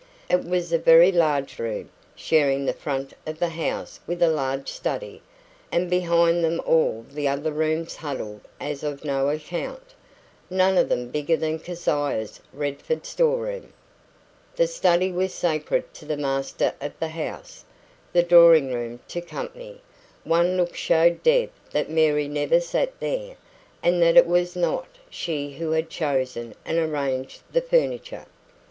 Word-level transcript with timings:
It 0.31 0.43
was 0.45 0.73
a 0.73 0.79
very 0.79 1.11
large 1.11 1.59
room, 1.59 1.91
sharing 2.15 2.65
the 2.65 2.73
front 2.73 3.13
of 3.27 3.37
the 3.37 3.49
house 3.49 3.99
with 4.07 4.23
a 4.23 4.31
large 4.31 4.67
study; 4.67 5.21
and 5.71 5.91
behind 5.91 6.43
them 6.43 6.59
all 6.65 7.05
the 7.11 7.27
other 7.27 7.51
rooms 7.51 7.97
huddled 7.97 8.41
as 8.59 8.81
of 8.81 9.05
no 9.05 9.29
account, 9.29 9.93
none 10.49 10.75
of 10.75 10.89
them 10.89 11.09
bigger 11.11 11.37
than 11.37 11.59
Keziah's 11.59 12.39
Redford 12.51 13.05
storeroom. 13.05 13.71
The 14.55 14.65
study 14.65 15.11
was 15.11 15.35
sacred 15.35 15.93
to 15.93 16.05
the 16.05 16.17
master 16.17 16.73
of 16.81 16.97
the 16.97 17.09
house; 17.09 17.63
the 18.11 18.23
drawing 18.23 18.73
room 18.73 19.01
to 19.09 19.21
"company". 19.21 19.81
One 20.23 20.57
look 20.57 20.73
showed 20.73 21.21
Deb 21.21 21.51
that 21.73 21.91
Mary 21.91 22.27
never 22.27 22.59
sat 22.59 22.99
there, 22.99 23.35
and 23.83 24.01
that 24.01 24.17
it 24.17 24.25
was 24.25 24.55
not 24.55 24.87
she 25.11 25.51
who 25.57 25.69
had 25.73 25.91
chosen 25.91 26.55
and 26.65 26.79
arranged 26.79 27.43
the 27.53 27.61
furniture. 27.61 28.25